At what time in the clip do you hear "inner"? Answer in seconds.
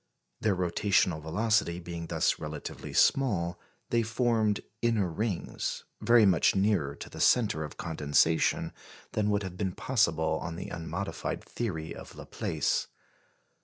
4.81-5.07